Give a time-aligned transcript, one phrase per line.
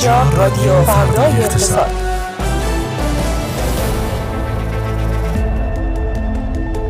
[0.00, 1.90] اینجا رادیو فردای اقتصاد.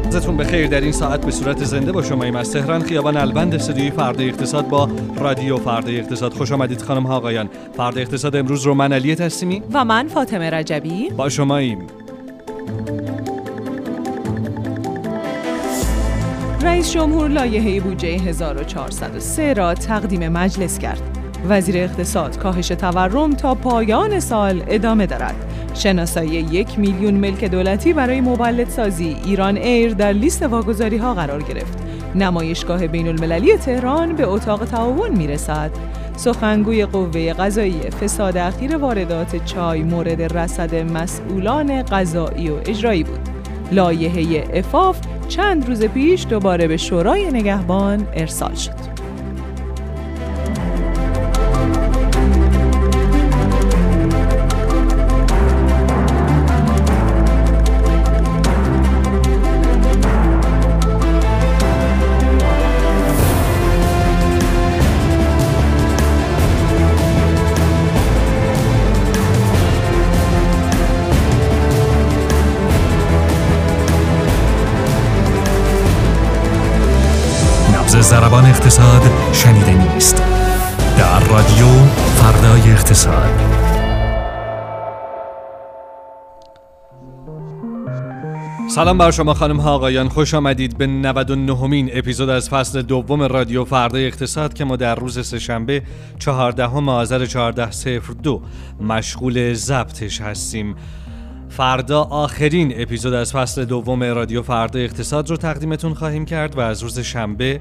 [0.05, 0.67] روزتون بخیر.
[0.67, 2.37] در این ساعت به صورت زنده با شما ایم.
[2.37, 6.33] از تهران خیابان البند استودیوی فردا اقتصاد با رادیو فردا اقتصاد.
[6.33, 7.48] خوش آمدید خانم ها آقایان.
[7.77, 11.11] فردا اقتصاد امروز رو من علی تسلیمی و من فاطمه رجبی.
[11.11, 11.87] با شما ایم.
[16.62, 21.20] رئیس جمهور لایحه بودجه 1403 را تقدیم مجلس کرد.
[21.49, 25.35] وزیر اقتصاد کاهش تورم تا پایان سال ادامه دارد.
[25.75, 31.79] شناسایی یک میلیون ملک دولتی برای مولدسازی ایران ایر در لیست واگذاری ها قرار گرفت.
[32.15, 35.71] نمایشگاه بین المللی تهران به اتاق تعاون می رسد.
[36.16, 43.21] سخنگوی قوه قضایی فساد اخیر واردات چای مورد رصد مسئولان قضایی و اجرایی بود.
[43.73, 48.99] لایحه افاف چند روز پیش دوباره به شورای نگهبان ارسال شد.
[77.91, 79.03] زربان اقتصاد
[79.33, 80.22] شنیده نیست.
[80.99, 81.66] در رادیو
[82.15, 83.60] فردای اقتصاد.
[88.75, 90.09] سلام بر شما خانم ها آقایان.
[90.09, 94.94] خوش آمدید به 99 همین اپیزود از فصل دوم رادیو فردای اقتصاد که ما در
[94.94, 95.82] روز سهشنبه
[96.19, 98.43] 14 آذر 1402
[98.81, 100.77] مشغول ضبطش هستیم.
[101.50, 106.82] فردا آخرین اپیزود از فصل دوم رادیو فردا اقتصاد رو تقدیمتون خواهیم کرد و از
[106.82, 107.60] روز شنبه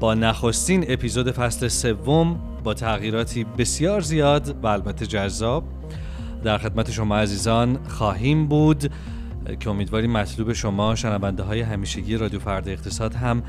[0.00, 5.64] با نخستین اپیزود فصل سوم با تغییراتی بسیار زیاد و البته جذاب
[6.44, 8.92] در خدمت شما عزیزان خواهیم بود
[9.60, 13.42] که امیدواریم مطلوب شما شنونده های همیشگی رادیو فردا اقتصاد هم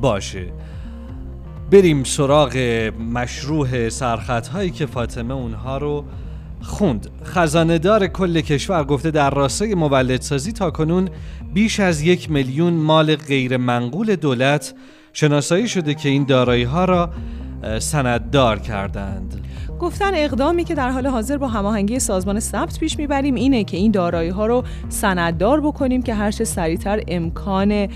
[0.00, 0.52] باشه.
[1.70, 2.56] بریم سراغ
[3.12, 6.04] مشروع سرخط هایی که فاطمه اونها رو
[6.62, 7.10] خوند.
[7.24, 7.78] خزانه
[8.08, 11.08] کل کشور گفته در راستای مولدسازی تا کنون
[11.54, 14.74] بیش از یک میلیون مال غیر منقول دولت
[15.12, 17.10] شناسایی شده که این دارایی ها را
[17.78, 19.49] سنددار کردند.
[19.80, 23.92] گفتن اقدامی که در حال حاضر با هماهنگی سازمان ثبت پیش می‌بریم اینه که این
[23.92, 27.86] دارایی ها رو سنددار بکنیم که هرچه سریعتر امکان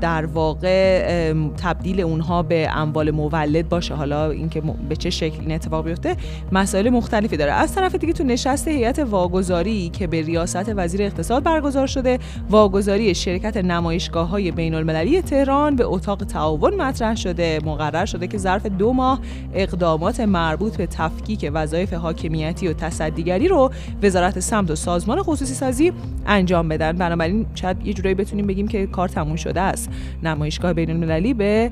[0.00, 3.94] در واقع تبدیل اونها به اموال مولد باشه.
[3.94, 6.16] حالا اینکه به چه شکل این اتفاق بیفته
[6.52, 7.52] مسائل مختلفی داره.
[7.52, 12.18] از طرف دیگه تو نشست هیئت واگذاری که به ریاست وزیر اقتصاد برگزار شده
[12.50, 18.38] واگذاری شرکت نمایشگاه های بین المللی تهران به اتاق تعاون مطرح شده مقرر شده که
[18.38, 19.20] ظرف دو ماه
[19.54, 23.70] اقدامات مربوط به تفکیک وظایف حاکمیتی و تصدیگری رو
[24.02, 25.92] وزارت سمت و سازمان خصوصی سازی
[26.26, 26.92] انجام بدن.
[26.92, 29.90] بنابراین شاید یه جورایی بتونیم بگیم که کار تموم شده است.
[30.22, 31.70] نمایشگاه بین المللی به,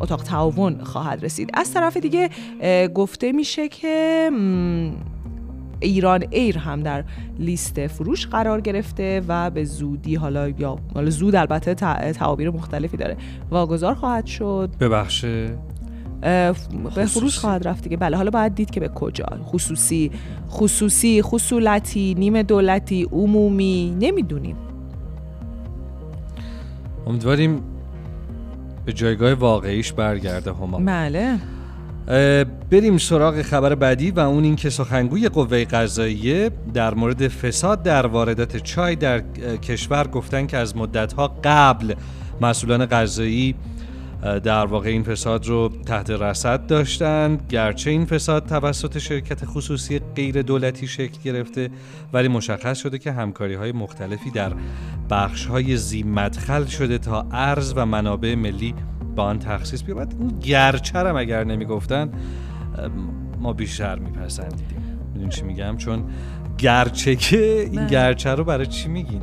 [0.00, 1.50] اتاق تعاون خواهد رسید.
[1.54, 2.30] از طرف دیگه
[2.88, 4.30] گفته میشه که
[5.80, 7.04] ایران ایر هم در
[7.38, 11.74] لیست فروش قرار گرفته و به زودی حالا یا حالا زود البته
[12.12, 13.16] تعابیر مختلفی داره.
[13.50, 14.70] واگذار خواهد شد.
[14.80, 15.58] ببخشه
[16.20, 17.96] به فروش خواهد رفت دیگه.
[17.96, 19.26] بله حالا باید دید که به کجا.
[19.44, 20.10] خصوصی.
[20.50, 23.96] خصوصی خصولتی نیم دولتی عمومی.
[24.00, 24.56] نمی‌دونیم.
[27.06, 27.62] امیدواریم
[28.84, 30.78] به جایگاه واقعیش برگرده هما.
[30.78, 31.38] بله.
[32.70, 38.56] بریم سراغ خبر بعدی و اون اینکه سخنگوی قوه قضاییه در مورد فساد در واردات
[38.56, 39.20] چای در
[39.62, 41.94] کشور گفتن که از مدتها قبل
[42.40, 43.54] مسئولان قضایی
[44.22, 50.42] در واقع این فساد رو تحت رصد داشتند گرچه این فساد توسط شرکت خصوصی غیر
[50.42, 51.70] دولتی شکل گرفته
[52.12, 54.52] ولی مشخص شده که همکاری های مختلفی در
[55.10, 58.74] بخش های زیمدخل شده تا ارز و منابع ملی
[59.16, 60.14] با آن تخصیص بیابد.
[60.20, 62.10] این گرچه هم اگر نمی‌گفتن
[63.40, 65.00] ما بیشتر میپسندیدیم.
[65.14, 66.04] می‌دونی چی میگم؟ چون
[66.58, 67.86] گرچه که این بله.
[67.86, 69.22] گرچه رو برای چی میگین؟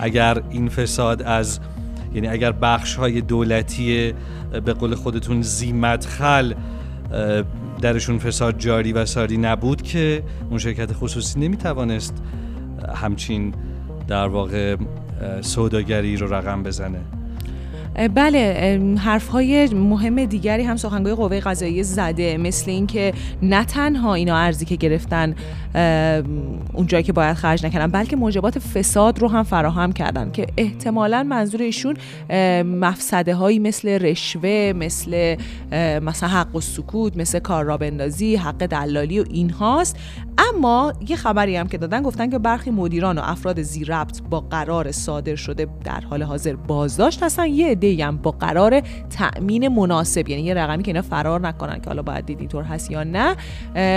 [0.00, 1.60] اگر این فساد از
[2.16, 4.14] یعنی اگر بخش های دولتی
[4.64, 6.54] به قول خودتون زیمدخل
[7.80, 12.22] درشون فساد جاری و ساری نبود که اون شرکت خصوصی نمی‌توانست
[12.94, 13.54] همچین
[14.08, 14.76] در واقع
[15.40, 17.00] سوداگری رو رقم بزنه.
[18.14, 23.12] بله حرف های مهم دیگری هم سخنگوی قوه قضاییه زده مثل اینکه
[23.42, 25.34] نه تنها اینا ارزی که گرفتن
[26.72, 31.62] اونجایی که باید خرج نکردن بلکه موجبات فساد رو هم فراهم کردن که احتمالا منظور
[31.62, 31.96] ایشون
[32.62, 35.36] مفسده هایی مثل رشوه مثل
[36.02, 39.96] مثلا حق و سکوت مثل کار را بندازی حق دلالی و اینهاست.
[40.38, 44.92] اما یه خبری هم که دادن گفتن که برخی مدیران و افراد زیربط با قرار
[44.92, 47.46] صادر شده در حال حاضر بازداشت هستن.
[47.46, 51.86] یه عده هم با قرار تأمین مناسب یعنی یه رقمی که اینا فرار نکنن که
[51.86, 53.36] حالا باید دید اینطور هست یا نه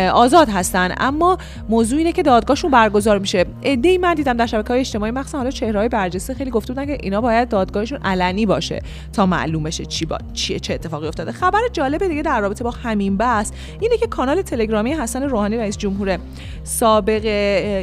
[0.09, 0.93] آزاد هستن.
[0.97, 1.37] اما
[1.69, 3.45] موضوع اینه که دادگاهشون برگزار میشه.
[3.61, 7.21] ای من دیدم در شبکه‌های اجتماعی مخصوصا حالا چهره‌های برجسته خیلی گفته بودن که اینا
[7.21, 8.81] باید دادگاهشون علنی باشه
[9.13, 11.31] تا معلوم بشه چی با چیه چه اتفاقی افتاده.
[11.31, 15.77] خبر جالب دیگه در رابطه با همین بحث اینه که کانال تلگرامی حسن روحانی رئیس
[15.77, 16.17] جمهور
[16.63, 17.25] سابق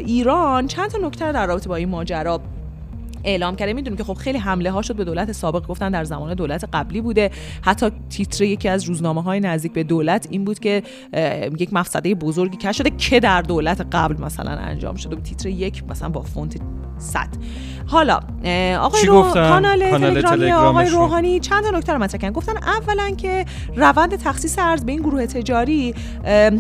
[0.07, 2.41] ایران چند تا نکته در رابطه با این ماجرا.
[3.27, 3.73] اعلام کرده.
[3.73, 5.67] می‌دونیم که خب خیلی حمله ها شد به دولت سابق.
[5.67, 7.31] گفتن در زمان دولت قبلی بوده.
[7.63, 10.83] حتی تیتر یکی از روزنامه های نزدیک به دولت این بود که
[11.59, 16.09] یک مفسده بزرگی کش شده که در دولت قبل مثلا انجام شده تیتر یک مثلا
[16.09, 16.57] با فونت
[16.99, 17.21] 100
[17.87, 18.21] حالا
[18.79, 19.23] آقای رو...
[19.23, 22.35] کانال, کانال تلگرامی آقای روحانی چند تا نکته رو مطرح کردن.
[22.35, 23.45] گفتن اولا که
[23.77, 25.95] روند تخصیص ارز به این گروه تجاری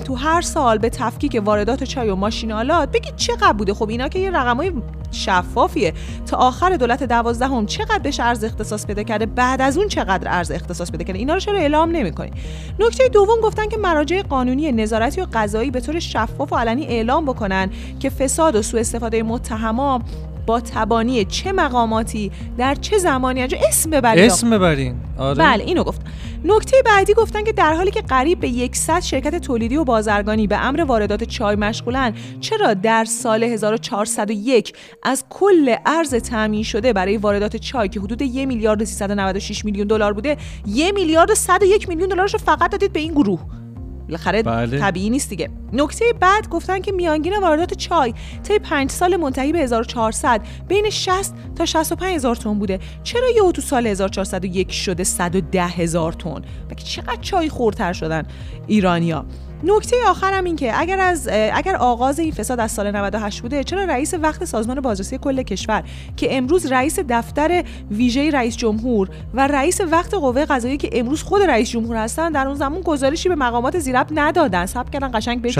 [0.04, 4.18] تو هر سال به تفکیک واردات چای و ماشینالات بگید چقدر بوده؟ خب اینا که
[4.18, 4.72] یه رقمای
[5.10, 5.92] شفافیه.
[6.26, 10.50] تا آخر دولت دوازدهم چقدر بهش ارز اختصاص پیدا کرده؟ بعد از اون چقدر ارز
[10.50, 12.30] اختصاص پیدا کرده؟ اینا رو چرا اعلام نمی‌کنی؟
[12.78, 17.24] نکته دوم گفتن که مراجع قانونی نظارتی و قضایی به طور شفاف و علنی اعلام
[17.24, 17.70] بکنن
[18.00, 20.02] که فساد و سوء استفاده متهما
[20.46, 24.24] با تبانی چه مقاماتی در چه زمانی انجام اسم ببرید.
[24.24, 24.94] اسم ببرین.
[25.18, 25.38] آره.
[25.38, 26.00] بله اینو گفت.
[26.44, 30.64] نکته بعدی گفتن که در حالی که قریب به 100 شرکت تولیدی و بازرگانی به
[30.64, 34.72] امر واردات چای مشغولن چرا در سال 1401
[35.02, 40.12] از کل ارز تامین شده برای واردات چای که حدود 1 میلیارد 396 میلیون دلار
[40.12, 43.65] بوده 1 میلیارد و 101 میلیون دلارش رو فقط دادید به این گروه؟
[44.08, 44.80] بالاخره بله.
[44.80, 45.50] طبیعی نیست دیگه.
[45.72, 51.34] نکته بعد گفتن که میانگین واردات چای طی 5 سال منتهی به 1400 بین 60
[51.54, 52.78] تا 65 هزار تن بوده.
[53.02, 56.42] چرا یه تو سال 1401 شده 110 هزار تن؟
[56.76, 58.22] چقدر چای خورتر شدن
[58.66, 59.24] ایرانیا
[59.64, 63.84] نکته آخرم این که اگر از اگر آغاز این فساد از سال 98 بوده چرا
[63.84, 65.82] رئیس وقت سازمان بازرسی کل کشور
[66.16, 71.42] که امروز رئیس دفتر ویژه رئیس جمهور و رئیس وقت قوه قضاییه که امروز خود
[71.42, 74.66] رئیس جمهور هستن در اون زمان گزارشی به مقامات زیرب ندادن.
[74.66, 75.58] سب کردن قشنگ بهش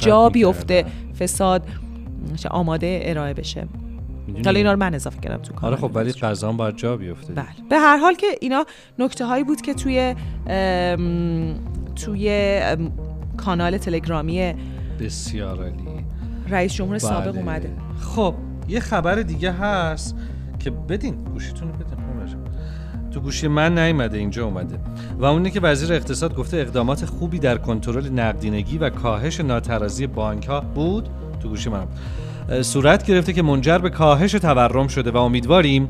[0.00, 0.84] جا بیفته
[1.20, 1.62] فساد
[2.50, 3.68] آماده ارائه بشه.
[4.44, 7.32] حالا اینا رو من اضافه کردم تو آره خب ولی قضا باید جا بیفته.
[7.32, 7.46] بله.
[7.70, 8.64] به هر حال که اینا
[8.98, 10.14] نکته هایی بود که توی
[11.96, 12.60] توی
[13.36, 14.54] کانال تلگرامی
[15.00, 16.04] بسیار عالی.
[16.48, 17.38] رئیس جمهور سابق بله.
[17.38, 17.70] اومده.
[18.00, 18.34] خب
[18.68, 20.16] یه خبر دیگه هست
[20.58, 22.00] که بدین گوشیتون رو بدین
[23.10, 24.78] تو گوشی من نیومده اینجا اومده.
[25.18, 30.46] و اونه که وزیر اقتصاد گفته اقدامات خوبی در کنترل نقدینگی و کاهش ناترازی بانک
[30.46, 31.08] ها بود.
[31.42, 31.86] تو گوشی من.
[32.62, 35.88] صورت گرفته که منجر به کاهش تورم شده و امیدواریم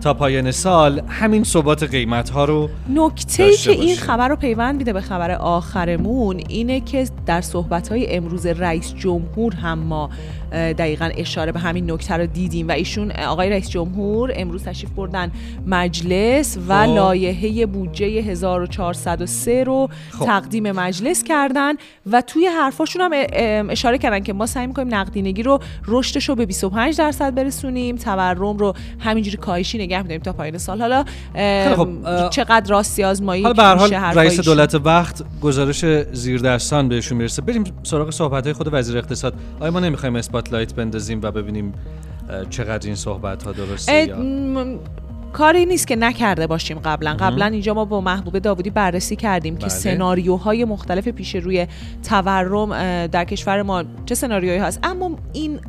[0.00, 4.76] تا پایان سال همین ثبات قیمت ها رو نکته ای که این خبر رو پیوند
[4.76, 10.10] میده به خبر آخرمون اینه که در صحبت های امروز رئیس جمهور هم ما
[10.52, 12.68] دقیقا اشاره به همین نکته رو دیدیم.
[12.68, 15.32] و ایشون آقای رئیس جمهور امروز تشریف بردن
[15.66, 16.94] مجلس و خب.
[16.94, 20.24] لایحه بودجه 1403 رو خب.
[20.24, 21.74] تقدیم مجلس کردن.
[22.10, 23.10] و توی حرفاشون هم
[23.70, 27.96] اشاره کردن که ما سعی می‌کنیم نقدینگی رو رشدش رو به 25 درصد برسونیم.
[27.96, 30.80] تورم رو همینجوری کاهشی نگه میداریم تا پایان سال.
[30.80, 31.04] حالا
[31.76, 31.88] خب
[32.30, 37.42] چقدر راستی آزمایی حالا به حال رئیس دولت وقت گزارش زیردستان بهشون می‌رسه.
[37.42, 39.34] بریم سراغ صحبت های خود وزیر اقتصاد.
[39.60, 41.72] آیا ما نمی‌خوایم اسپاتلایت بندازیم و ببینیم
[42.50, 44.78] چقدر این صحبت ها درسته یا
[45.32, 47.16] کاری نیست که نکرده باشیم قبلا.
[47.20, 49.62] قبلا اینجا ما با محبوب داودی بررسی کردیم بله.
[49.62, 51.66] که سناریوهای مختلف پیش روی
[52.08, 54.80] تورم در کشور ما چه سناریوهایی هست.
[54.82, 55.60] اما این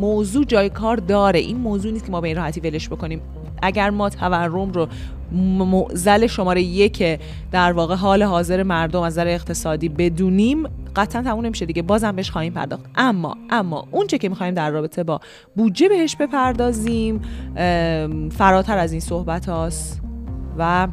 [0.00, 1.38] موضوع جای کار داره.
[1.38, 3.20] این موضوع نیست که ما به این راحتی ولش بکنیم.
[3.62, 4.88] اگر ما تورم رو
[5.32, 7.20] معزل شماره یک
[7.52, 11.82] در واقع حال حاضر مردم از نظر اقتصادی بدونیم قطعا تموم نمیشه دیگه.
[11.82, 12.84] بازم بهش خواهیم پرداخت.
[12.96, 15.20] اما اما اونچه که می‌خوایم در رابطه با
[15.56, 17.20] بودجه بهش بپردازیم
[18.30, 20.00] فراتر از این صحبت هاست
[20.58, 20.88] و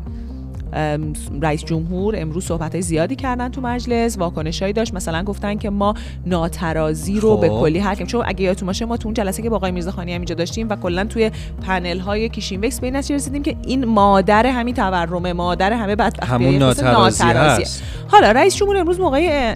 [1.41, 4.93] رئیس جمهور امروز صحبت زیادی کردن تو مجلس واکنشایی داشت.
[4.93, 5.93] مثلا گفتن که ما
[6.25, 7.59] ناترازی رو به خب.
[7.59, 10.19] کلی حکم چون اگه یادتون باشه ما تو اون جلسه که با آقای میرزاخانی هم
[10.19, 11.31] اینجا داشتیم و کلا توی
[11.67, 15.95] پنل های کیشین وکس به این نتیجه رسیدیم که این مادر همین تورم مادر همه
[15.95, 17.63] بدبختی همون ناترازی,
[18.07, 19.53] حالا رئیس جمهور امروز موقع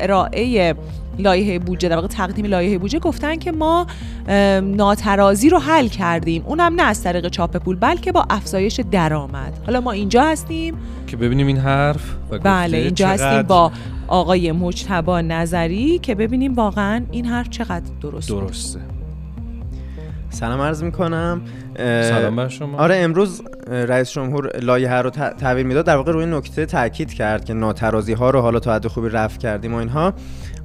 [0.00, 0.74] ارائه
[1.18, 3.86] لایحه بودجه در واقع تقدیم لایحه بودجه گفتن که ما
[4.62, 6.42] ناترازی رو حل کردیم.
[6.46, 9.58] اونم نه از طریق چاپ پول بلکه با افزایش درآمد.
[9.66, 10.74] حالا ما اینجا هستیم.
[11.06, 13.72] که ببینیم این حرف و بله اینجا چقدر هستیم با
[14.08, 18.46] آقای مجتبا نظری که ببینیم واقعا این حرف چقدر درست بود.
[18.46, 18.80] درسته.
[20.30, 21.40] سلام عرض می‌کنم.
[21.76, 22.78] سلام بر شما.
[22.78, 27.54] آره امروز رئیس جمهور لایحه رو تحویل می‌داد در واقع روی نکته تاکید کرد که
[27.54, 30.14] ناترازی ها رو حالا تا حد خوبی رفع کردیم و اینها.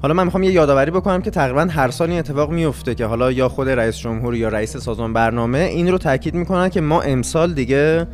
[0.04, 3.32] حالا من می‌خوام یه یادآوری بکنم که تقریبا هر سال این اتفاق میفته که حالا
[3.32, 7.54] یا خود رئیس جمهور یا رئیس سازمان برنامه این رو تاکید می‌کنن که ما امسال
[7.54, 8.06] دیگه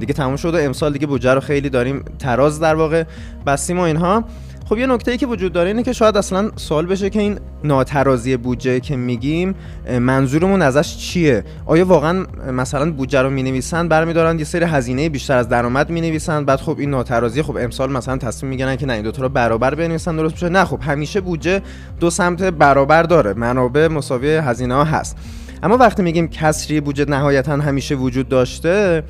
[0.00, 3.04] دیگه تموم شده امسال دیگه بودجه رو خیلی داریم تراز در واقع.
[3.46, 4.24] بستیم و اینها.
[4.68, 7.38] خب یه نکته ای که وجود داره اینه که شاید اصلا سوال بشه که این
[7.64, 9.54] ناترازی بودجه که میگیم
[10.00, 15.48] منظورمون ازش چیه؟ آیا واقعا مثلا بودجه رو می‌نویسن برمیدارن یه سری هزینه بیشتر از
[15.48, 19.22] درآمد می‌نویسن بعد خب این ناترازی خب امسال مثلا تصمیم می‌گیرن که نه این دوتا
[19.22, 21.62] رو برابر بنویسن درست بشه نه خب همیشه بودجه
[22.00, 25.16] دو سمت برابر داره منابع مساوی هزینه ها هست.
[25.62, 29.02] اما وقتی میگیم کسری بودجه نهایتا همیشه وجود داشته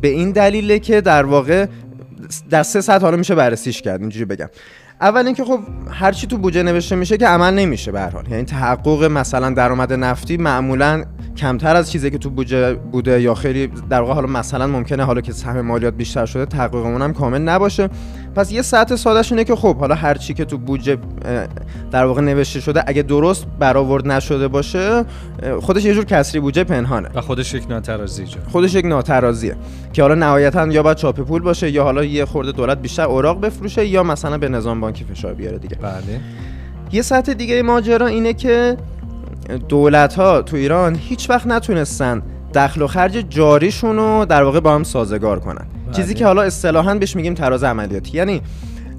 [0.00, 1.66] به این دلیله که در واقع
[2.50, 4.48] در سه سطح حالا میشه بررسیش کرد اینجوری بگم.
[5.00, 8.28] اول اینکه خب هر چی تو بودجه نوشته میشه که عمل نمیشه به حال.
[8.30, 11.04] یعنی تحقق مثلا درآمد نفتی معمولا
[11.36, 15.20] کمتر از چیزی که تو بودجه بوده یا خیلی در واقع حالا مثلا ممکنه حالا
[15.20, 17.88] که سهم مالیات بیشتر شده تحققمون هم کامل نباشه.
[18.36, 20.98] پس یه سطح سادهش اینه که خب حالا هر چی که تو بودجه
[21.90, 25.04] در واقع نوشته شده اگه درست برآورد نشده باشه
[25.60, 27.08] خودش یه جور کسری بودجه پنهانه.
[27.14, 29.56] و خودش یک ناترازی ایجاد خودش یک ناترازیه
[29.92, 33.40] که حالا نهایتا یا باید چاپ پول باشه یا حالا یه خورده دولت بیشتر اوراق
[33.40, 35.76] بفروشه یا مثلا به نظام بانکی فشار بیاره دیگه.
[35.76, 36.20] بله.
[36.92, 38.76] یه سطح دیگه ماجرا اینه که
[39.68, 42.22] دولت ها تو ایران هیچ وقت نتونستن
[42.54, 45.66] دخل و خرج جاریشون رو در واقع با هم سازگار کنن.
[45.96, 48.16] چیزی که حالا اصطلاحا بهش میگیم تراز عملیاتی.
[48.16, 48.42] یعنی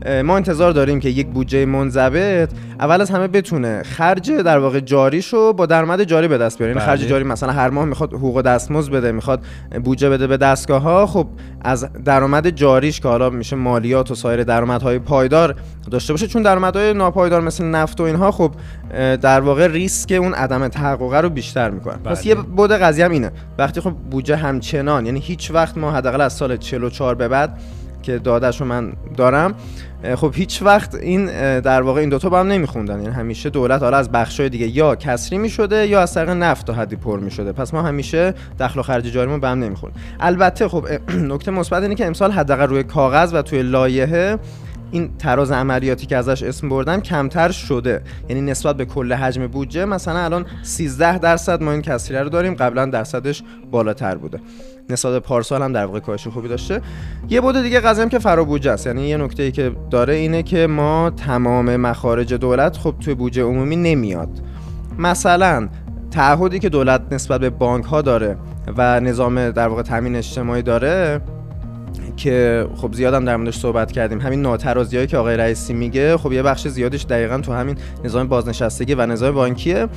[0.05, 2.49] ما انتظار داریم که یک بودجه منضبط
[2.79, 6.85] اول از همه بتونه خرج در واقع جاریشو با درآمد جاری به دست بیاره یعنی
[6.85, 6.97] بله.
[6.97, 9.41] خرج جاری مثلا هر ماه می‌خواد حقوق دستمزد بده می‌خواد
[9.83, 11.27] بودجه بده به دستگاه ها خب
[11.61, 15.55] از درآمد جاریش که حالا میشه مالیات و سایر درآمدهای پایدار
[15.91, 18.51] داشته باشه چون درآمدهای ناپایدار مثل نفت و اینها خب
[19.21, 22.27] در واقع ریسک اون عدم تحقق رو بیشتر می‌کنه پس بله.
[22.27, 26.33] یه بود قضیه هم اینه وقتی خب بودجه همچنان یعنی هیچ وقت ما حداقل از
[26.33, 27.59] سال 44 به بعد
[28.03, 29.55] که دادش رو من دارم
[30.15, 31.25] خب هیچ وقت این
[31.59, 33.01] در واقع این دوتا با هم نمیخوندن.
[33.01, 36.73] یعنی همیشه دولت حالا از بخشای دیگه یا کسری می‌شده یا از طریق نفت تا
[36.73, 37.51] حدی پر می‌شده.
[37.51, 40.85] پس ما همیشه دخل و خرج جاریمون به هم نمی‌خورد البته خب
[41.31, 44.37] نکته مثبت اینه که امسال حداقل روی کاغذ و توی لایحه
[44.91, 48.01] این تراز عملیاتی که ازش اسم بردم کمتر شده.
[48.29, 52.53] یعنی نسبت به کل حجم بودجه مثلا الان 13 درصد ما این کسریه رو داریم
[52.53, 54.39] قبلا درصدش بالاتر بوده.
[54.89, 56.81] نسبت به پارسال هم در واقع کاهش خوبی داشته.
[57.29, 58.87] یه بود دیگه قضیه هم که فرا بودجه است.
[58.87, 63.43] یعنی یه نکته ای که داره اینه که ما تمام مخارج دولت خب توی بودجه
[63.43, 64.29] عمومی نمیاد.
[64.97, 65.69] مثلا
[66.11, 68.37] تعهدی که دولت نسبت به بانک ها داره
[68.77, 71.21] و نظام در واقع تامین اجتماعی داره
[72.17, 74.21] که خب زیادم در موردش صحبت کردیم.
[74.21, 78.93] همین ناترازیایی که آقای رئیسی میگه خب یه بخش زیادش دقیقا تو همین نظام بازنشستگی
[78.93, 79.87] و نظام بانکیه.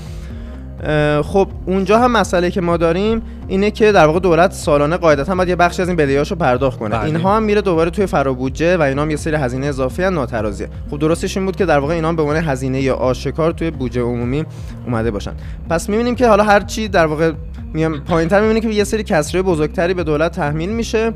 [1.23, 5.49] خب اونجا هم مسئله که ما داریم اینه که در واقع دولت سالانه قاعدتا باید
[5.49, 6.91] یه بخشی از این بدهیاشو پرداخت کنه.
[6.91, 7.05] بله.
[7.05, 10.69] اینها هم میره دوباره توی فرابودجه و اینا هم یه سری هزینه اضافی ان ناترازیه.
[10.91, 13.71] خب درستش این بود که در واقع اینا هم به عنوان هزینه یا آشکار توی
[13.71, 14.45] بودجه عمومی
[14.87, 15.33] اومده باشن.
[15.71, 17.33] پس می‌بینیم که حالا هر چی در واقع
[17.73, 21.13] میام پایینتر می‌بینیم که یه سری کسری بزرگتری به دولت تحمیل میشه.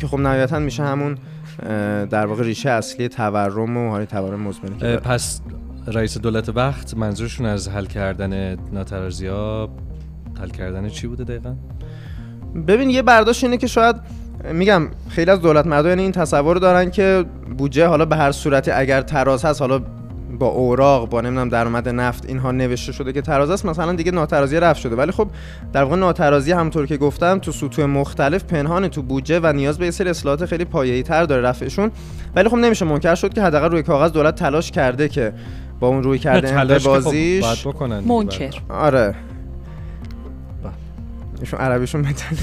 [0.00, 1.18] که خب نهایتا میشه همون
[2.10, 4.96] در واقع ریشه اصلی تورم و تورم مزمنی که اه، داره.
[4.96, 5.40] پس
[5.86, 9.70] رئیس دولت وقت منظورشون از حل کردن ناترازی ها
[10.40, 11.54] حل کردن چی بوده دقیقا؟
[12.66, 13.96] ببین یه برداشت اینه که شاید
[14.52, 17.24] میگم خیلی از دولت مردم یعنی این تصور رو دارن که
[17.58, 19.80] بودجه حالا به هر صورتی اگر تراز هست حالا
[20.38, 23.66] با اوراق با نمی‌دونم درآمد نفت اینها نوشته شده که تراز است.
[23.66, 24.96] مثلا دیگه ناترازی رفت شده.
[24.96, 25.28] ولی خب
[25.72, 29.84] در واقع ناترازی همونطور که گفتم تو سطوح مختلف پنهان تو بودجه و نیاز به
[29.84, 31.90] یه سری اصلاحات خیلی پایه‌ای تر داره رفعشون.
[32.36, 35.32] ولی خب نمیشه منکر شد که حداقل روی کاغذ دولت تلاش کرده که
[35.80, 38.54] با اون روی کرده خب بازیش باید بکنن منکر.
[38.68, 39.14] آره.
[40.62, 40.72] بله.
[41.40, 42.38] ایشون عربیشون بهتره.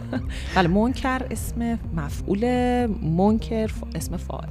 [0.56, 2.44] بله منکر اسم مفعول
[3.02, 4.48] منکر اسم فاعل.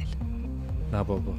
[0.93, 1.33] نه بابا.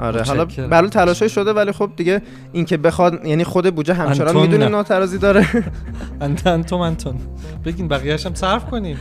[0.00, 0.44] آره حالا.
[0.44, 4.72] برای تلاشای شده ولی خب دیگه اینکه بخواد یعنی خود بودجه همچنان انتون می‌دونیم نه.
[4.72, 5.46] ناترازی داره.
[6.20, 7.16] انتون انتون انتون.
[7.64, 8.98] بگین بقیه‌اش هم صرف کنیم.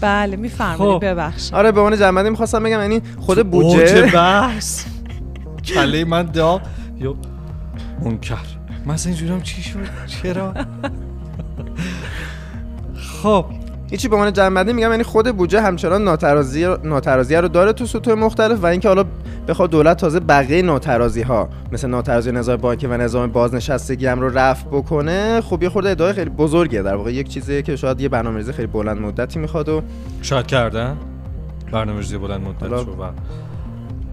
[0.00, 1.04] بله میفرمایید خب.
[1.04, 1.54] ببخشید.
[1.54, 4.84] آره به عنوان جنبندی می‌خواستم بگم یعنی خود اوج بودجه بحث.
[5.64, 6.60] کله من داغ.
[7.00, 7.14] یا
[8.04, 8.36] منکر.
[8.86, 10.54] من اصلا اینجوری هم چی شد؟ چرا؟
[13.22, 13.44] خب.
[13.92, 18.14] هیچی به عنوان جنبندی میگم یعنی خود بودجه همچنان ناترازی ناترازی رو داره تو سطوح
[18.14, 19.04] مختلف و اینکه حالا
[19.48, 24.38] بخواد دولت تازه بقیه ناترازی ها مثل ناترازی نظام بانکی و نظام بازنشستگی هم رو
[24.38, 26.82] رفع بکنه خب یه خورده ادعای خیلی بزرگه.
[26.82, 29.82] در واقع یک چیزیه که شاید یه برنامه‌ریزی خیلی بلند مدتی می‌خواد و
[30.22, 30.96] شاید کردن
[31.72, 33.10] برنامه‌ریزی بلند مدت حالا- رو و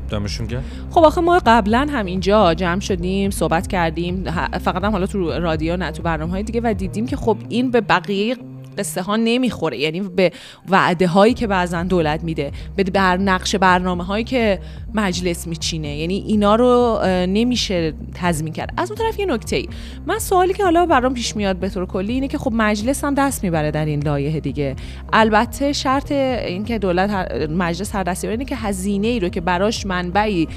[0.09, 4.23] دمشون گرم؟ خب آخه ما قبلا هم اینجا جمع شدیم صحبت کردیم
[4.61, 7.71] فقط هم حالا تو رادیو نه تو برنامه های دیگه و دیدیم که خب این
[7.71, 8.35] به بقیه
[8.79, 9.77] قصه ها نمی‌خوره.
[9.77, 10.31] یعنی به
[10.69, 14.59] وعده هایی که بعضا دولت میده به بر نقش برنامه هایی که
[14.93, 15.97] مجلس میچینه.
[15.97, 18.73] یعنی اینا رو نمیشه تضمین کرد.
[18.77, 19.69] از اون طرف یه نکته ای.
[20.05, 23.13] من سوالی که حالا برام پیش میاد به طور کلی اینه که خب مجلس هم
[23.13, 24.75] دست می‌بره در این لایحه دیگه.
[25.13, 29.85] البته شرط اینکه دولت هر- مجلس هر دستی اینه که هزینه ای رو که براش
[29.85, 30.47] منبعی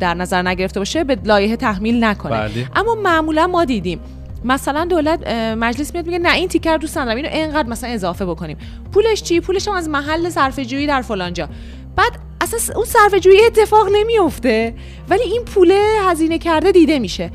[0.00, 2.32] در نظر نگرفته باشه به لایحه تحمیل نکنه.
[2.32, 2.66] بله.
[2.76, 4.00] اما معمولا ما دیدیم
[4.46, 8.26] مثلا دولت مجلس میاد میگه نه این تیکر رو دوست ندارم اینو اینقدر مثلا اضافه
[8.26, 8.56] بکنیم.
[8.92, 11.48] پولش چی؟ پولش هم از محل صرفه جویی در فلانجا
[11.96, 14.74] بعد اصلا اون صرفه جویی اتفاق نمیفته
[15.08, 15.72] ولی این پول
[16.08, 17.30] هزینه کرده دیده میشه.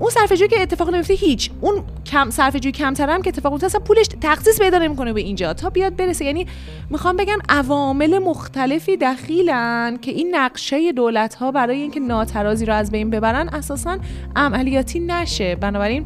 [0.00, 1.50] اون صرفه جویی که اتفاق نمیفته هیچ.
[1.60, 5.20] اون کم صرفه جویی کمتر هم که اتفاق میفته اصلا پولش تخصیص پیدا نمی‌کنه به
[5.20, 5.54] اینجا.
[5.54, 6.46] تا بیاد برسه یعنی
[6.90, 12.90] می‌خوام بگم عوامل مختلفی دخیلن که این نقشه دولت ها برای اینکه ناترازی رو از
[12.90, 13.98] بین ببرن اساسا
[14.36, 15.54] عملیاتی نشه.
[15.54, 16.04] بنابراین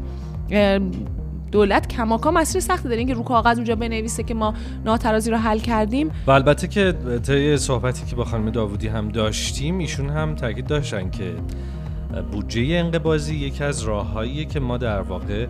[1.51, 2.97] دولت کماکان مسیر سختی داره.
[2.97, 4.53] اینکه رو کاغذ اونجا بنویسه که ما
[4.85, 6.11] ناترازی رو حل کردیم.
[6.27, 6.93] و البته که
[7.23, 11.33] طی صحبتی که با خانم داوودی هم داشتیم ایشون هم تاکید داشتن که
[12.31, 15.47] بودجه انقباضی یکی از راههاییه که ما در واقع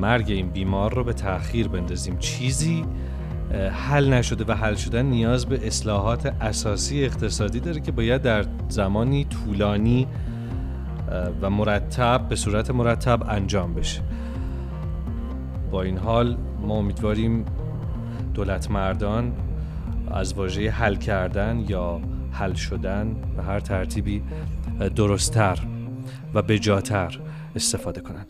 [0.00, 2.18] مرگ این بیمار رو به تأخیر بندازیم.
[2.18, 2.84] چیزی
[3.88, 9.24] حل نشده و حل شدن نیاز به اصلاحات اساسی اقتصادی داره که باید در زمانی
[9.24, 10.06] طولانی
[11.42, 14.00] و مرتب به صورت مرتب انجام بشه.
[15.70, 17.44] با این حال ما امیدواریم
[18.34, 19.32] دولت مردان
[20.10, 22.00] از واژه حل کردن یا
[22.32, 24.22] حل شدن به هر ترتیبی
[24.96, 25.58] درستتر
[26.34, 27.18] و بجاتر
[27.56, 28.26] استفاده کنند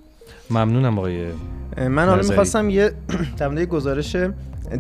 [0.50, 1.26] ممنونم آقای
[1.88, 2.28] من حالا.
[2.28, 2.92] می‌خواستم یه
[3.38, 4.16] در یه گزارش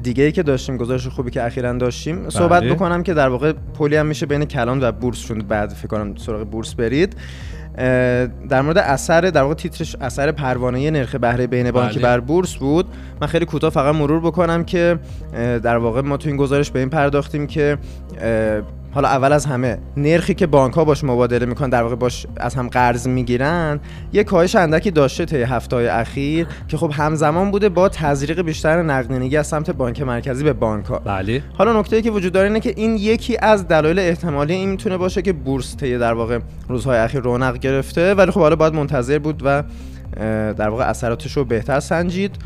[0.02, 2.74] دیگه ای که داشتیم گزارش خوبی که اخیرا داشتیم صحبت بله.
[2.74, 6.16] بکنم که در واقع پلی هم میشه بین کلان و بورس چون بعد فکر کنم
[6.16, 7.16] سراغ بورس برید
[8.48, 12.02] در مورد اثر در واقع تیترش اثر پروانه نرخ بهره بین بانکی بله.
[12.02, 12.86] بر بورس بود
[13.20, 14.98] من خیلی کوتاه فقط مرور بکنم که
[15.62, 17.78] در واقع ما تو این گزارش به این پرداختیم که
[18.90, 22.54] حالا اول از همه نرخی که بانک ها باش مبادله می‌کنن در واقع باش از
[22.54, 23.80] هم قرض می‌گیرن
[24.12, 28.82] یه کاهش اندکی داشته طی هفته های اخیر که خب همزمان بوده با تزریق بیشتر
[28.82, 31.42] نقدینگی از سمت بانک مرکزی به بانک ها بله.
[31.58, 35.22] حالا نکته که وجود داره اینه که این یکی از دلایل احتمالی این می‌تونه باشه
[35.22, 39.42] که بورس طی در واقع روزهای اخیر رونق گرفته ولی خب حالا باید منتظر بود
[39.44, 39.62] و
[40.52, 42.36] در واقع اثراتش رو بهتر سنجید.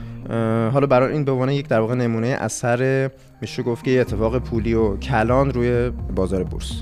[0.72, 4.74] حالا برای این به عنوان یک در واقع نمونه اثر میشه گفت که اتفاق پولی
[4.74, 6.72] و کلان روی بازار بورس.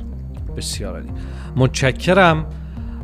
[0.57, 1.09] بسیار عالی.
[1.57, 2.47] متشکرم.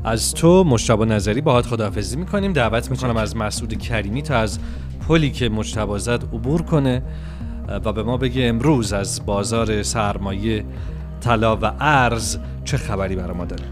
[0.05, 2.53] از تو مجتبی نظری باهات خداحافظی می‌کنیم.
[2.53, 4.59] دعوت می‌کنم از مسعود کریمی تا از
[5.09, 7.03] پلی که مجتبی زد عبور کنه
[7.85, 10.65] و به ما بگه امروز از بازار سرمایه
[11.21, 13.65] طلا و ارز چه خبری برای ما داره.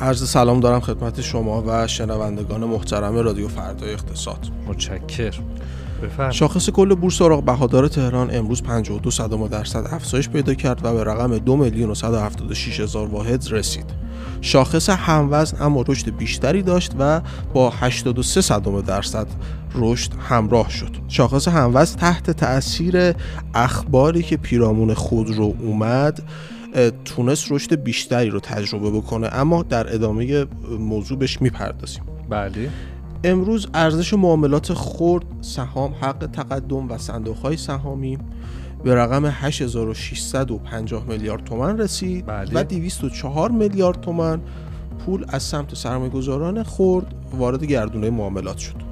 [0.00, 5.34] عرض سلام دارم خدمت شما و شنوندگان محترم رادیو فردای اقتصاد متشکر
[6.02, 10.94] بفرم شاخص کل بورس اوراق بهادار تهران امروز 52 صدم درصد افزایش پیدا کرد و
[10.94, 13.84] به رقم 2 میلیون و 176 هزار واحد رسید.
[14.40, 17.20] شاخص هموزن اما رشد بیشتری داشت و
[17.54, 19.26] با 83 صدم درصد
[19.74, 20.90] رشد همراه شد.
[21.08, 23.14] شاخص هموزن تحت تأثیر
[23.54, 26.55] اخباری که پیرامون خودرو اومد اه،
[27.04, 30.46] تونست رشد بیشتری رو تجربه بکنه اما در ادامه
[30.78, 32.02] موضوع بهش می‌پردازیم.
[32.30, 32.70] بله
[33.24, 38.18] امروز ارزش معاملات خرد سهام حق تقدم و صندوق های سهامی
[38.84, 42.60] به رقم 8650 میلیارد تومن رسید بله.
[42.60, 44.40] و 204 میلیارد تومن
[45.06, 48.86] پول از سمت سرمایه‌گذاران خرد وارد گردونه معاملات شد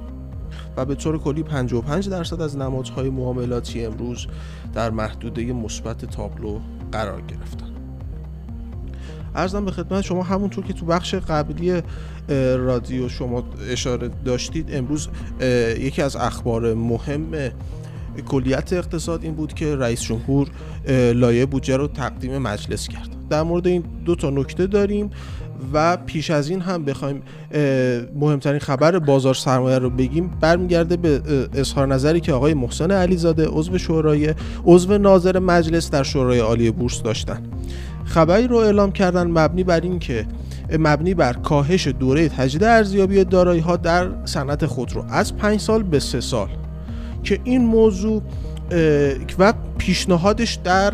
[0.77, 4.27] و به طور کلی 55 درصد از نمادهای معاملاتی امروز
[4.73, 6.59] در محدوده مثبت تابلو
[6.91, 7.65] قرار گرفتن.
[9.35, 11.81] ارزم به خدمت شما همونطور که تو بخش قبلی
[12.57, 15.07] رادیو شما اشاره داشتید امروز
[15.79, 17.25] یکی از اخبار مهم
[18.27, 20.49] کلیت اقتصاد این بود که رئیس جمهور
[21.13, 23.09] لایه بودجه رو تقدیم مجلس کرد.
[23.29, 25.09] در مورد این دو تا نکته داریم.
[25.73, 27.21] و پیش از این هم بخوایم
[28.15, 30.31] مهمترین خبر بازار سرمایه رو بگیم.
[30.41, 31.21] برمیگرده به
[31.53, 34.33] اظهار نظری که آقای محسن علیزاده عضو شورای
[34.65, 37.43] عضو ناظر مجلس در شورای عالی بورس داشتن.
[38.05, 40.25] خبری رو اعلام کردن مبنی بر این که
[40.79, 45.99] مبنی بر کاهش دوره تجدید ارزیابی دارایی ها در صنعت خودرو از 5 سال به
[45.99, 46.49] 3 سال.
[47.23, 48.21] که این موضوع
[49.39, 50.93] و پیشنهادش در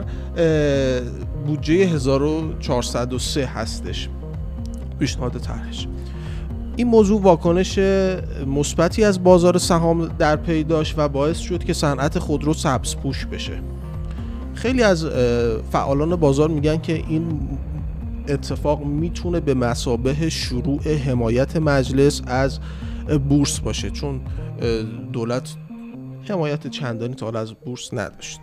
[1.45, 4.09] بودجه 1403 هستش.
[5.01, 5.87] پیشنهاد طرحش.
[6.75, 7.79] این موضوع واکنش
[8.47, 13.25] مثبتی از بازار سهام در پی داشت و باعث شد که صنعت خودرو سبز پوش
[13.25, 13.61] بشه.
[14.53, 15.05] خیلی از
[15.71, 17.39] فعالان بازار میگن که این
[18.27, 22.59] اتفاق می‌تونه به مسابه شروع حمایت مجلس از
[23.29, 24.21] بورس باشه چون
[25.13, 25.55] دولت
[26.29, 28.39] حمایت چندانی تا از بورس نداشت.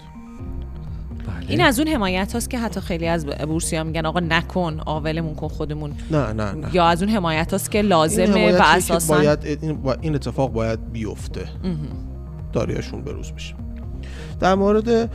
[1.29, 1.51] بله.
[1.51, 5.35] این از اون حمایت هاست که حتی خیلی از بورسی ها میگن آقا نکن آولمون
[5.35, 5.93] کن خودمون.
[6.11, 6.75] نه نه نه.
[6.75, 9.38] یا از اون حمایت هاست که لازمه و اساسا باید
[10.01, 11.45] این اتفاق باید بیفته.
[12.53, 13.55] داریاشون بروز بشه.
[14.41, 15.11] در مورد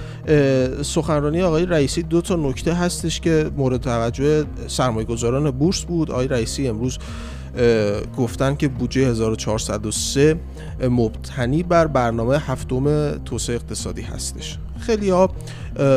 [0.82, 6.12] سخنرانی آقای رئیسی دو تا نکته هستش که مورد توجه سرمایه گذاران بورس بود.
[6.12, 6.98] آقای رئیسی امروز
[8.18, 10.40] گفتن که بودجه 1403
[10.90, 14.58] مبتنی بر برنامه هفتم توسعه اقتصادی هستش.
[14.84, 15.30] خیلی ها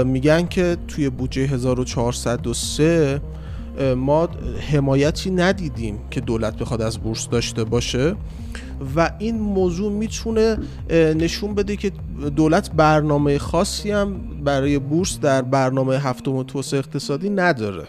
[0.04, 3.20] میگن که توی بودجه 1403
[3.96, 4.28] ما
[4.72, 8.14] حمایتی ندیدیم که دولت بخواد از بورس داشته باشه
[8.96, 10.58] و این موضوع می‌تونه
[10.90, 11.92] نشون بده که
[12.36, 17.88] دولت برنامه خاصی هم برای بورس در برنامه هفتم توسعه اقتصادی نداره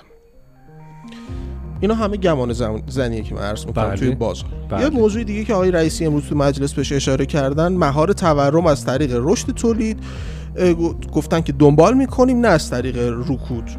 [1.81, 2.53] اینا همه گمان
[2.87, 4.17] زنیه که من عرض می‌کنم توی بله.
[4.17, 4.81] بازار بله.
[4.81, 8.85] یه موضوع دیگه که آقای رئیسی امروز تو مجلس بهش اشاره کردن مهار تورم از
[8.85, 9.99] طریق رشد تولید
[11.13, 12.97] گفتن که دنبال می‌کنیم نه از طریق
[13.29, 13.71] رکود.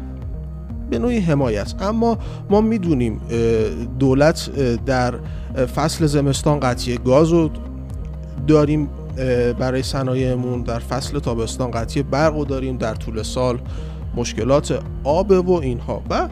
[0.89, 1.73] به نوعی حمایت.
[1.81, 2.17] اما
[2.49, 3.21] ما می‌دونیم
[3.99, 4.49] دولت
[4.85, 5.13] در
[5.75, 7.49] فصل زمستان قطعی گاز رو
[8.47, 8.89] داریم
[9.59, 13.59] برای صنایعمون در فصل تابستان قطعی برق رو داریم در طول سال
[14.15, 16.01] مشکلات آب و اینها.
[16.09, 16.27] و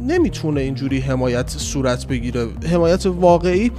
[0.00, 2.46] نمی‌تونه اینجوری حمایت صورت بگیره.
[2.72, 3.70] حمایت واقعی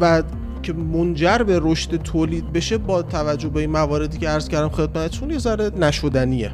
[0.00, 0.22] و
[0.64, 5.30] که منجر به رشد تولید بشه با توجه به این مواردی که عرض کردم خدمتتون
[5.30, 6.52] یه ذره نشدنیه.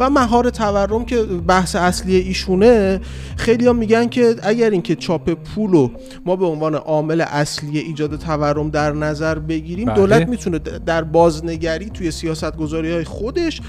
[0.00, 3.00] و مهار تورم که بحث اصلی ایشونه
[3.36, 5.88] خیلی هم میگن که اگر اینکه چاپ پول
[6.26, 9.96] ما به عنوان عامل اصلی ایجاد تورم در نظر بگیریم بله.
[9.96, 13.60] دولت می‌تونه در بازنگری توی سیاست گذاری های خودش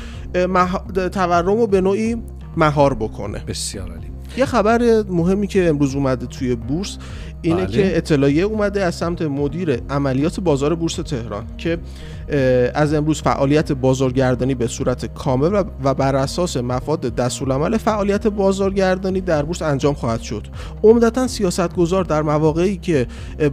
[1.12, 2.16] تورم رو به نوعی
[2.58, 3.44] مهار بکنه.
[3.48, 4.15] بسیار عالی.
[4.38, 6.98] یه خبر مهمی که امروز اومده توی بورس
[7.42, 7.68] اینه بله.
[7.68, 11.78] که اطلاعیه اومده از سمت مدیر عملیات بازار بورس تهران که
[12.74, 19.44] از امروز فعالیت بازارگردانی به صورت کامل و بر اساس مفاد دستورالعمل فعالیت بازارگردانی در
[19.44, 20.48] بورس انجام خواهد شد.
[20.84, 23.08] عمدتا سیاستگزار در مواقعی که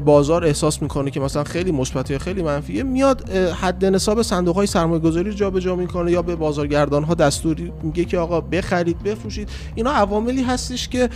[0.04, 4.66] بازار احساس می‌کنه که مثلا خیلی مثبت یا خیلی منفیه میاد حد نصاب صندوق های
[4.66, 9.48] سرمایه گذاری جابجا می‌کنه یا به بازارگردان ها دستوری میگه که آقا بخرید بفروشید.
[9.74, 11.08] اینا عواملی هستش که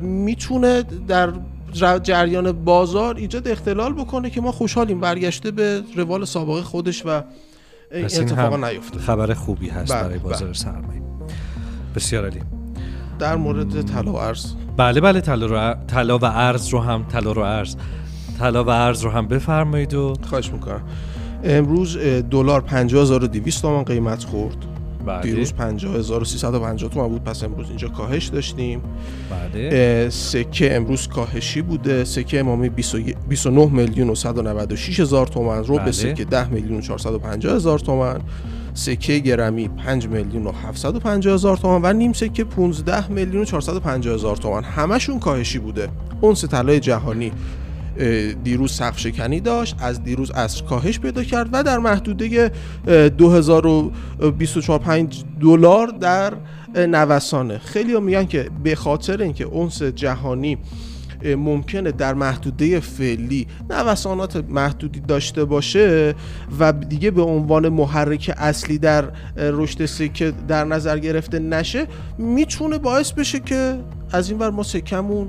[0.00, 1.32] می‌تونه در
[1.78, 7.22] جریان بازار ایجاد اختلال بکنه که ما خوشحالیم برگشته به روال سابقه خودش و
[7.92, 8.98] این اتفاقا نیفته.
[8.98, 10.52] خبر خوبی هست بله، برای بازار بله.
[10.52, 11.02] سرمایه.
[11.94, 12.40] بسیار عالی.
[13.18, 14.52] در مورد طلا و ارز.
[14.76, 17.76] بله بله طلا و ارز رو هم طلا رو ارز.
[18.38, 20.82] طلا و ارز رو هم بفرمایید و خواهش می‌کنم.
[21.44, 21.98] امروز
[22.30, 24.56] دلار 50200 تومان قیمت خورد.
[25.06, 25.22] بله.
[25.22, 27.24] دیروز 50350 تومن بود.
[27.24, 28.80] پس امروز اینجا کاهش داشتیم.
[29.30, 30.10] بله.
[30.10, 32.04] سکه امروز کاهشی بوده.
[32.04, 35.78] سکه امامی 29 میلیون و 196 هزار تومن رو.
[35.78, 38.20] به سکه 10 میلیون و 450 هزار تومن
[38.74, 44.14] سکه گرمی 5 میلیون و 750 هزار تومن و نیم سکه 15 میلیون و 450
[44.14, 45.88] هزار تومن همشون کاهشی بوده.
[46.20, 47.32] اونس طلای جهانی.
[48.44, 52.52] دیروز سقف شکنی داشت از دیروز از کاهش پیدا کرد و در محدوده
[53.08, 56.32] 2024 5 دلار در
[56.74, 57.58] نوسانه.
[57.58, 60.58] خیلی ها میگن که به خاطر اینکه اونس جهانی
[61.24, 66.14] ممکنه در محدوده فعلی نوسانات محدودی داشته باشه
[66.58, 69.04] و دیگه به عنوان محرک اصلی در
[69.36, 71.86] رشد سکه در نظر گرفته نشه
[72.18, 73.78] می‌تونه باعث بشه که
[74.12, 75.28] از این ور ما سکمون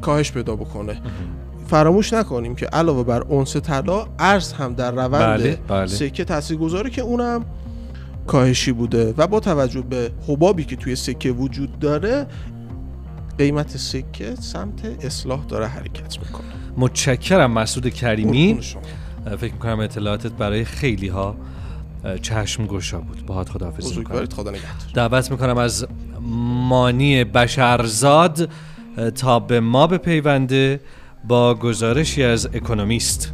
[0.00, 1.00] کاهش پیدا بکنه.
[1.68, 5.86] فراموش نکنیم که علاوه بر اونس طلا ارز هم در روند بله، بله.
[5.86, 7.44] سکه تاثیرگذاره که اونم
[8.26, 9.14] کاهشی بوده.
[9.16, 12.26] و با توجه به حبابی که توی سکه وجود داره
[13.38, 16.46] قیمت سکه سمت اصلاح داره حرکت می‌کنه.
[16.76, 18.60] متشکرم مسعود کریمی.
[19.38, 21.36] فکر می‌کنم اطلاعاتت برای خیلی ها
[22.22, 24.26] چشم گوشا بود باهات خداحافظی می‌کنم.
[24.26, 24.52] خدا
[24.94, 25.86] دعوت می‌کنم از
[26.68, 28.48] مانی بشرزاد
[29.14, 30.80] تا به ما به پیونده
[31.28, 33.32] با گزارشی از اکونومیست.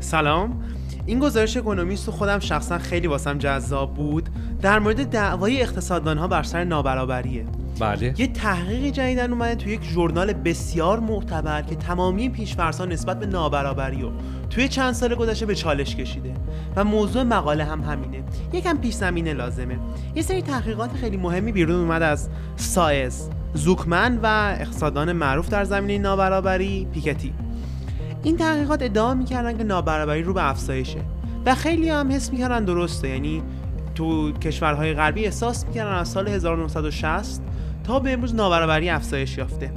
[0.00, 0.62] سلام.
[1.06, 4.28] این گزارش اکونومیست خودم شخصا خیلی واسم جذاب بود.
[4.62, 7.46] در مورد دعوای اقتصاددان ها بر سر نابرابریه.
[7.80, 8.14] بله.
[8.18, 14.02] یه تحقیق جدیدن اومده توی یک ژورنال بسیار معتبر که تمامی پیشفرض‌ها نسبت به نابرابری
[14.02, 14.10] و
[14.50, 16.34] توی چند سال گذشته به چالش کشیده.
[16.76, 18.24] و موضوع مقاله هم همینه.
[18.52, 19.78] یکم پیش زمینه لازمه.
[20.14, 25.98] یه سری تحقیقات خیلی مهمی بیرون اومد از سایز زوکمن و اقتصاددان معروف در زمینه
[25.98, 27.34] نابرابری پیکتی.
[28.22, 30.98] این تحقیقات ادعا می‌کردن که نابرابری رو به افزایشه
[31.46, 33.08] و خیلی هم حس می‌کردن درسته.
[33.08, 33.42] یعنی
[33.94, 37.42] تو کشورهای غربی احساس می‌کردن از سال 1960
[37.84, 39.72] تا به امروز نابرابری افزایش یافته.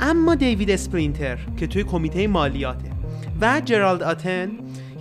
[0.00, 2.90] اما دیوید اسپرینتر که توی کمیته مالیاته
[3.40, 4.50] و جرالد آتن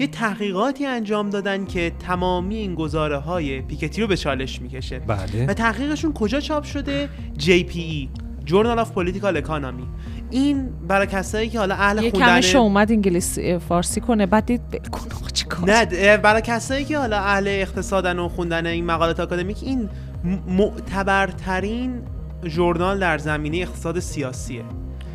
[0.03, 4.99] یه تحقیقاتی انجام دادن که تمامی این گزاره های پیکتی رو به چالش می‌کشه.
[4.99, 5.45] بله.
[5.47, 8.07] و تحقیقشون کجا چاپ شده؟ JPE
[8.45, 9.87] Journal of Political Economy.
[10.31, 14.61] این برای کسایی که حالا اهل یه خوندن کمش اومد انگلیسی فارسی کنه بعد دید
[15.33, 19.89] چیکار نه برای کسایی که حالا اهل اقتصادن و خوندن این مقالات آکادمیک این
[20.23, 22.01] م- معتبرترین
[22.45, 24.63] ژورنال در زمینه اقتصاد سیاسیه.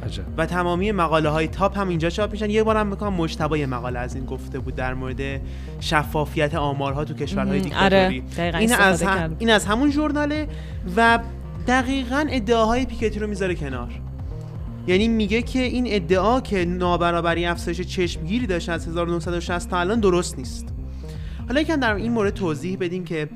[0.07, 0.23] عجب.
[0.37, 2.51] و تمامی مقاله های تاپ هم اینجا چاپ میشن.
[2.51, 5.41] یه بارم بکنم مجتبی مقاله از این گفته بود در مورد
[5.81, 8.23] شفافیت آمارها تو کشورهای مم، دیکتاتوری.
[8.39, 9.37] آره، این از هم-.
[9.39, 10.49] این از همون ژورناله
[10.97, 11.19] و
[11.67, 13.89] دقیقا ادعاهای پیکتی رو می‌ذاره کنار.
[14.87, 20.39] یعنی میگه که این ادعا که نابرابری افزایش چشمگیری داشته از 1960 تا الان درست
[20.39, 20.67] نیست.
[21.49, 23.29] حالا یکم در این مورد توضیح بدیم که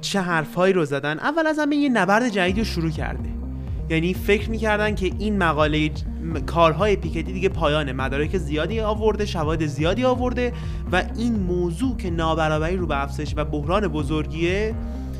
[0.00, 1.18] چه حرفهایی رو زدن.
[1.18, 3.41] اول از همه یه نبرد جدیدی رو شروع کرده.
[3.90, 5.90] یعنی فکر می‌کردن که این مقاله
[6.46, 10.52] کارهای پیکتی دیگه پایانه مدارک زیادی آورده شواهد زیادی آورده
[10.92, 14.74] و این موضوع که نابرابری رو به افزایش و بحران بزرگیه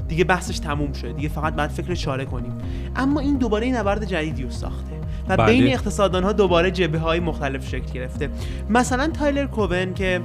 [0.08, 1.12] دیگه بحثش تموم شده.
[1.12, 2.52] دیگه فقط باید فکر چاره کنیم.
[2.96, 4.92] اما این دوباره این نبرد جدیدی رو ساخته
[5.28, 5.46] و بله.
[5.46, 8.28] بین اقتصاددان ها دوباره جبهه های مختلف شکل گرفته.
[8.70, 10.20] مثلا تایلر کوون که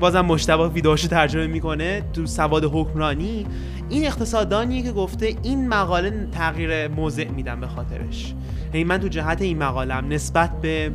[0.00, 3.46] بازم مشتبه ویدیوهاشو ترجمه می‌کنه تو سواد حکمرانی
[3.92, 8.34] این اقتصاددانیه که گفته این مقاله تغییر موضع میدم به خاطرش.
[8.74, 10.92] یعنی من تو جهت این مقالم نسبت به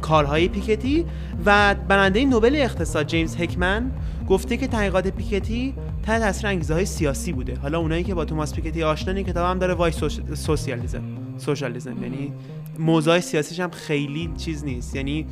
[0.00, 1.04] کارهای پیکتی
[1.46, 3.90] و برنده نوبل اقتصاد جیمز هکمن
[4.28, 7.54] گفته که تحقیقات پیکتی تحت تاثیر انگیزه های سیاسی بوده.
[7.56, 9.92] حالا اونایی که با توماس پیکتی آشنان این کتاب هم داره why
[10.34, 11.02] سوسیالیزم
[11.38, 12.02] socialism.
[12.02, 12.32] یعنی
[12.78, 14.96] موضوع سیاسیش هم خیلی چیز نیست.
[14.96, 15.26] یعنی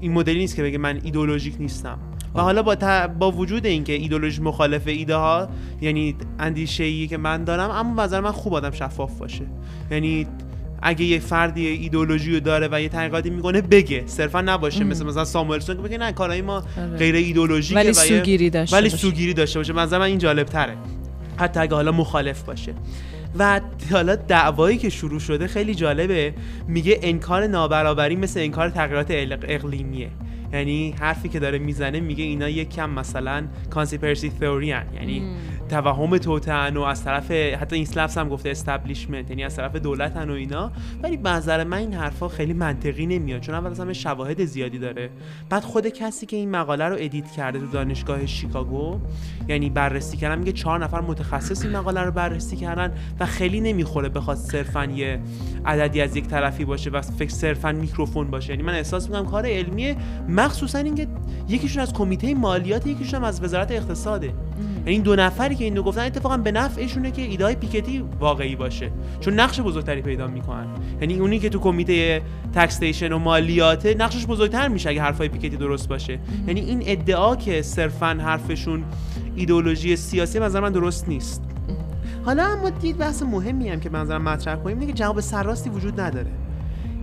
[0.00, 1.98] این مدلی نیست که بگه من ایدولوژیک نیستم.
[2.34, 5.48] و حالا با, ت- با وجود اینکه ایدولوژی مخالف ایده ها
[5.80, 9.44] یعنی اندیشه ای که من دارم اما نظر من خوب آدم شفاف باشه.
[9.90, 10.26] یعنی
[10.82, 14.02] اگه یه فردی ایدولوژی رو داره و یه تحقیقاتی می‌کنه بگه.
[14.06, 14.84] صرفا نباشه.
[14.84, 16.96] مثل مثلا ساموئلسون که بگه نه کارهای ما آره.
[16.98, 18.96] غیر ایدولوژیکه ولی سوگیری داشته ولی باشه.
[18.96, 19.72] سوگیری داشته باشه.
[19.72, 20.76] مثلا من این جالب تره
[21.36, 22.74] حتی اگه حالا مخالف باشه.
[23.38, 23.60] و
[23.92, 26.34] حالا دعوایی که شروع شده خیلی جالبه.
[26.68, 30.10] میگه انکار نابرابری مثل انکار تغییرات اقل- اقلیمیه.
[30.54, 35.22] یعنی حرفی که داره می‌زنه میگه اینا یک کم مثلا conspiracy theory یعنی
[35.68, 40.30] توهم توطئه‌ن و از طرف حتی این لفظ هم گفته establishment یعنی از طرف دولتن
[40.30, 40.72] و اینا.
[41.02, 44.78] ولی به نظر من این حرفا خیلی منطقی نمیاد چون اول از همه شواهد زیادی
[44.78, 45.10] داره.
[45.50, 48.98] بعد خود کسی که این مقاله رو edit کرده تو دانشگاه شیکاگو
[49.48, 54.08] یعنی بررسی کردن میگه چهار نفر متخصص این مقاله رو بررسی کردن و خیلی نمی‌خوره
[54.08, 55.20] بخواد صرفا یه
[55.66, 58.50] عددی از یک طرفی باشه و فکر صرفا میکروفون باشه.
[58.50, 59.96] یعنی من احساس می‌کنم کار علمیه
[60.28, 61.06] مخصوصا اینکه
[61.48, 64.34] یکیشون از کمیته مالیات یکیشون از وزارت اقتصاده.
[64.86, 68.90] این دو نفری که اینو گفتن اتفاقا به نفعشونه که ایده های پیکتی واقعی باشه.
[69.20, 70.66] چون نقش بزرگتری پیدا می‌کنن.
[71.00, 72.22] یعنی اونی که تو کمیته
[72.54, 76.18] تکسیشن و مالیاته نقشش بزرگتر میشه اگه حرفای پیکتی درست باشه.
[76.46, 78.84] یعنی این ادعا که صرفا حرفشون
[79.36, 81.42] ایدئولوژی سیاسی نظر من درست نیست.
[82.24, 85.70] حالا اما دید بحث مهمی هم که به نظرم مطرح کنیم اینه که جواب سرراستی
[85.70, 86.30] وجود نداره.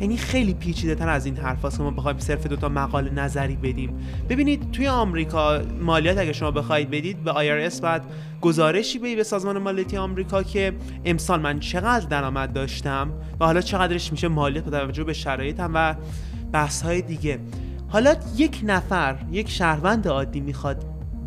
[0.01, 3.97] یعنی خیلی پیچیده تر از این حرف که ما بخوایم صرف دوتا مقاله نظری بدیم.
[4.29, 8.05] ببینید توی آمریکا مالیات اگه شما بخواید بدید به IRS بعد
[8.41, 10.73] گزارشی بدید به سازمان مالیاتی آمریکا که
[11.05, 15.95] امسال من چقدر درآمد داشتم و حالا چقدرش میشه مالیات با توجه به شرایطم و
[16.51, 17.39] بحث های دیگه.
[17.87, 20.85] حالا یک نفر یک شهروند عادی می‌خواد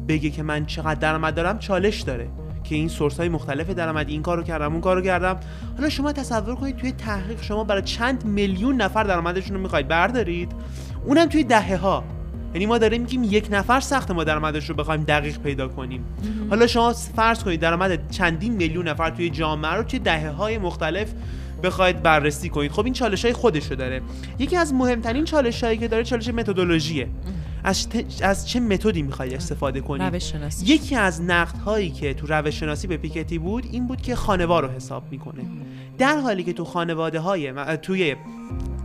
[0.08, 2.28] بگه که من چقدر درآمد دارم چالش داره.
[2.64, 5.40] که این سورس های مختلف درآمدی این کارو کردم اون کارو کردم.
[5.76, 10.52] حالا شما تصور کنید توی تحقیق شما برای چند میلیون نفر درآمدشون رو می‌خواید بردارید؟
[11.04, 12.04] اونم توی دهه ها
[12.54, 16.04] یعنی ما داریم میگیم یک نفر سخت ما درآمدش رو بخوایم دقیق پیدا کنیم.
[16.50, 21.12] حالا شما فرض کنید درآمد چندین میلیون نفر توی جامعه رو توی دهه های مختلف
[21.62, 22.72] بخواید بررسی کنید.
[22.72, 24.02] خب این چالش های خودش رو داره.
[24.38, 27.08] یکی از مهمترین چالش هایی که داره چالش متدولوژیه.
[27.64, 32.14] از, ت- از چه متدی می‌خواید استفاده کنید روش شناسی یکی از نقد هایی که
[32.14, 35.42] تو روش شناسی به پیکتی بود این بود که خانوار رو حساب می‌کنه.
[35.98, 38.16] در حالی که تو خانواده های توی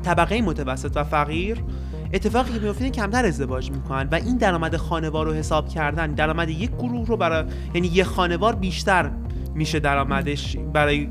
[0.04, 1.64] طبقه متوسط و فقیر
[2.14, 6.72] اتفاقی که میفته کمتر ازدواج می‌کنن و این درآمد خانوار رو حساب کردن درآمد یک
[6.72, 9.12] گروه رو برای یعنی یک خانوار بیشتر
[9.56, 11.10] میشه درآمدش برای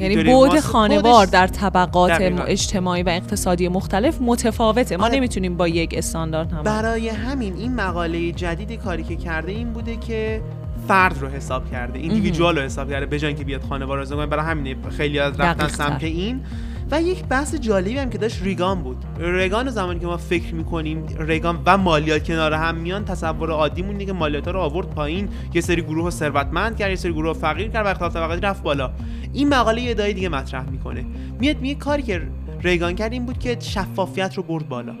[0.00, 2.42] یعنی ما- خانوار در طبقات دقیقاً.
[2.42, 5.16] اجتماعی و اقتصادی مختلف متفاوته ما آره.
[5.16, 9.96] نمی‌تونیم با یک استاندارد هم برای همین این مقاله جدیدی کاری که کرده این بوده
[9.96, 10.42] که
[10.88, 14.76] فرد رو حساب کرده ایندیویدوال رو حساب کرده به اینکه بیاد خانوار رو برای همین
[14.96, 15.68] خیلی از رفتن.
[15.68, 16.40] سمت این
[16.90, 19.04] و یک بحث جالبی هم که داشت ریگان بود.
[19.18, 24.04] ریگان زمانی که ما فکر می‌کنیم ریگان و مالیات کنار هم میان تصور عادیمون اینه
[24.04, 25.28] که مالیات رو آورد پایین.
[25.54, 28.40] یه سری گروه رو ثروتمند کرد یه سری گروه رو فقیر کرد و اختلاف طبقاتی
[28.40, 28.90] رفت بالا.
[29.32, 31.04] این مقاله یه ادعای دیگه مطرح می‌کنه.
[31.40, 32.22] میاد میگه کاری که
[32.62, 34.94] ریگان کرد این بود که شفافیت رو برد بالا.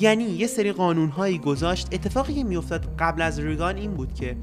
[0.00, 1.88] یعنی یه سری قانونهایی گذاشت.
[1.92, 4.36] اتفاقی که میافتاد قبل از ریگان این بود که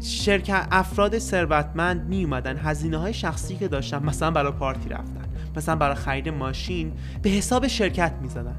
[0.00, 5.24] شرکت افراد ثروتمند می اومدن هزینه های شخصی که داشتن مثلا برای پارتی رفتن
[5.56, 8.54] مثلا برای خرید ماشین به حساب شرکت می‌زدن.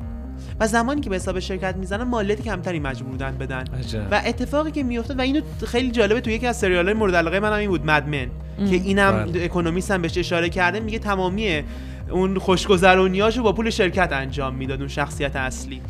[0.59, 3.63] و زمانی که به حساب شرکت می‌زنن مالیات کمتری مجبور بودن بدن.
[3.79, 4.07] عجب.
[4.11, 7.39] و اتفاقی که میافتاد و اینو خیلی جالبه تو یکی از سریال های مورد علاقه
[7.39, 8.27] من هم این بود Mad Men
[8.57, 9.43] که اینم بله.
[9.43, 11.63] Economist هم بهش اشاره کرده میگه تمامی
[12.11, 15.81] اون خوشگذرونیاشو با پول شرکت انجام می‌داد اون شخصیت اصلی.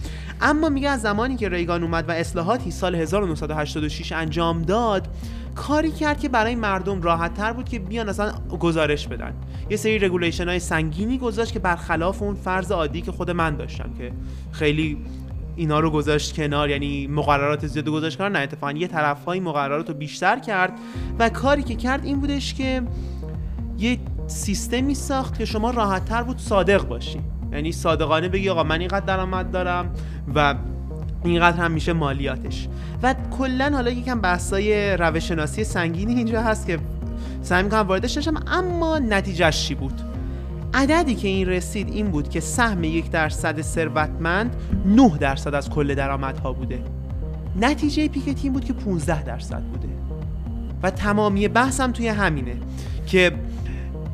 [0.41, 5.07] اما میگه از زمانی که ریگان اومد و اصلاحاتی سال 1986 انجام داد
[5.59, 9.33] کاری کرد که برای مردم راحت تر بود که بیان اصلا گزارش بدن.
[9.69, 13.93] یه سری regulation های سنگینی گذاشت که برخلاف اون فرض عادی که خود من داشتم
[13.97, 14.11] که
[14.51, 14.97] خیلی
[15.55, 19.89] اینا رو گذاشت کنار یعنی مقررات زیاد گذاشت کنار نه اتفاقا یه طرف های مقررات
[19.89, 20.73] رو بیشتر کرد
[21.19, 22.81] و کاری که کرد این بودش که
[23.79, 27.21] یه سیستمی ساخت که شما راحت تر بود صادق باشی.
[27.51, 29.93] یعنی صادقانه بگی آقا من اینقدر درآمد دارم
[30.35, 30.55] و
[31.23, 32.67] اینقدر هم میشه مالیاتش.
[33.03, 36.79] و کلا حالا یکم بحثای روش شناسی سنگینی اینجا هست که
[37.41, 40.01] سعی می‌کنم واردش نشم اما نتیجهش چی بود؟
[40.73, 44.55] عددی که این رسید این بود که سهم یک درصد ثروتمند
[44.85, 46.83] 9 درصد از کل درآمدها بوده.
[47.61, 49.89] نتیجه پیکتی این بود که 15 درصد بوده.
[50.83, 52.55] و تمامی بحثم توی همینه
[53.05, 53.31] که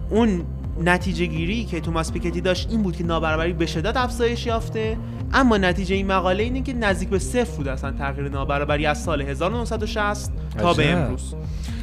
[0.10, 0.44] اون
[0.84, 4.98] نتیجه گیری که توماس پیکتی داشت این بود که نابرابری به شدت افزایش یافته
[5.34, 9.22] اما نتیجه این مقاله اینه که نزدیک به صفر بود اصلا تغییر نابرابری از سال
[9.22, 10.90] 1960 تا به.
[10.90, 11.36] امروز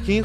[0.05, 0.23] که این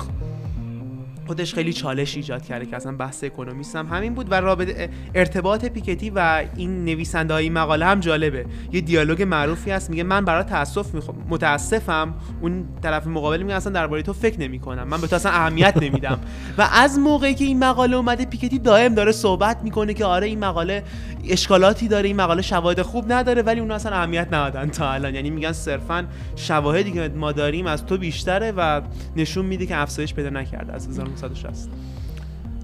[1.29, 5.65] خودش خیلی چالش ایجاد کرده که اصلا بحث اکونومیست هم همین بود و رابطه ارتباط
[5.65, 8.47] پیکتی و این نویسنده های مقاله هم جالبه.
[8.73, 13.73] یه دیالوگ معروفی هست میگه من برای تاسف می‌خوام متاسفم اون طرف مقابل میگه اصلا
[13.73, 16.19] درباره تو فکر نمی کنم من به تو اصلا اهمیت نمیدم.
[16.59, 20.39] و از موقعی که این مقاله اومده پیکتی دائم داره صحبت می‌کنه که آره این
[20.39, 20.85] مقاله
[21.29, 25.15] اشکالاتی داره این مقاله شواهد خوب نداره ولی اون اصلا اهمیت ندادن تا الان.
[25.15, 28.81] یعنی میگن صرفا شواهدی که ما داریم از تو بیشتره و
[29.17, 30.89] نشون میده که افزایش پیدا نکرده از
[31.25, 31.69] 1960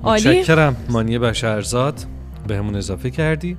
[0.03, 0.77] عالی؟ متشکرم.
[0.89, 1.95] مانی بشرزاد
[2.47, 3.57] به همون اضافه کردی.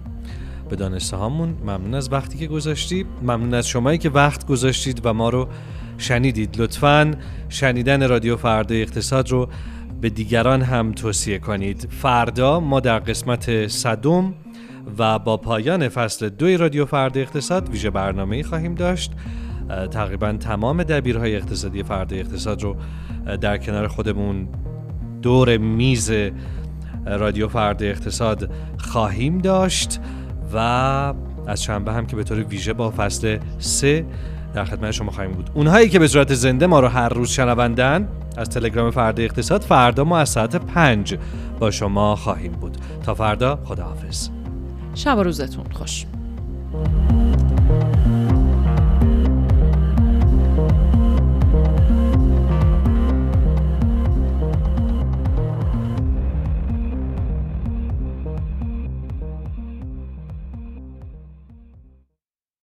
[0.69, 3.05] به دانسته هامون ممنون از وقتی که گذاشتی.
[3.21, 5.47] ممنون از شمایی که وقت گذاشتید و ما رو
[5.97, 6.61] شنیدید.
[6.61, 7.13] لطفا
[7.49, 9.49] شنیدن رادیو فردا اقتصاد رو
[10.01, 11.87] به دیگران هم توصیه کنید.
[11.91, 14.33] فردا ما در قسمت صدم
[14.97, 19.11] و با پایان فصل دوی رادیو فردا اقتصاد ویژه برنامه خواهیم داشت.
[19.91, 22.75] تقریبا تمام دبیرهای اقتصادی فردا اقتصاد رو
[23.41, 24.47] در کنار خودمون
[25.25, 26.11] دور میز
[27.05, 29.99] رادیو فرد اقتصاد خواهیم داشت
[30.53, 30.57] و
[31.47, 34.05] از شنبه هم که به طور ویژه با فصل سه
[34.53, 35.49] در خدمت شما خواهیم بود.
[35.53, 38.07] اونهایی که به صورت زنده ما رو هر روز شنوندن
[38.37, 41.17] از تلگرام فرد اقتصاد فردا ما از ساعت پنج
[41.59, 42.77] با شما خواهیم بود.
[43.03, 44.29] تا فردا خداحافظ.
[44.95, 46.05] شب و روزتون خوش.